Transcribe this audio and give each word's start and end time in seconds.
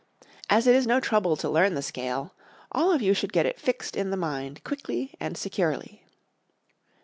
As 0.49 0.65
it 0.65 0.73
is 0.73 0.87
no 0.87 0.99
trouble 0.99 1.35
to 1.37 1.47
learn 1.47 1.75
the 1.75 1.83
scale, 1.83 2.33
all 2.71 2.91
of 2.91 3.03
you 3.03 3.13
should 3.13 3.31
get 3.31 3.45
it 3.45 3.59
fixed 3.59 3.95
in 3.95 4.09
the 4.09 4.17
mind 4.17 4.63
quickly 4.63 5.13
and 5.19 5.37
securely. 5.37 6.03